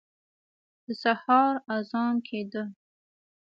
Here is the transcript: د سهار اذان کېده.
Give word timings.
د 0.85 0.87
سهار 1.03 1.53
اذان 1.75 2.15
کېده. 2.27 2.63